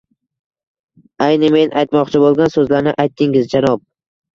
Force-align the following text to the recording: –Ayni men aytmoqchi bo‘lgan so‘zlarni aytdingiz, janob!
–Ayni 1.27 1.53
men 1.57 1.77
aytmoqchi 1.85 2.25
bo‘lgan 2.27 2.53
so‘zlarni 2.59 2.99
aytdingiz, 3.09 3.51
janob! 3.57 3.91